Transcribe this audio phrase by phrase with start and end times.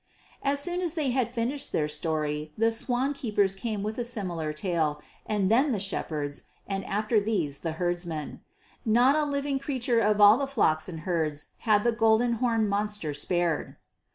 [0.41, 4.51] As soon as they had finished their story the swan keepers came with a similar
[4.51, 8.41] tale, and then the shepherds, and after these the herdsmen.
[8.83, 13.13] Not a living creature of all the flocks and herds had the golden horned monster
[13.13, 13.75] spared.